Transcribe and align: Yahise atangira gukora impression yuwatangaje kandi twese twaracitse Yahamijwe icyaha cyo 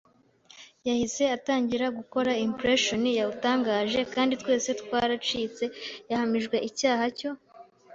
Yahise 0.87 1.23
atangira 1.37 1.85
gukora 1.97 2.31
impression 2.47 3.01
yuwatangaje 3.17 3.99
kandi 4.13 4.33
twese 4.41 4.69
twaracitse 4.81 5.63
Yahamijwe 6.09 6.55
icyaha 6.69 7.05
cyo 7.19 7.31